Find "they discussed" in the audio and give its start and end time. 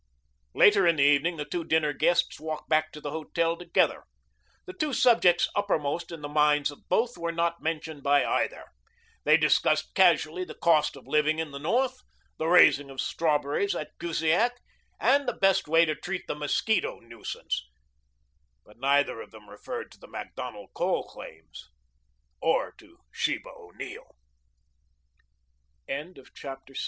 9.25-9.93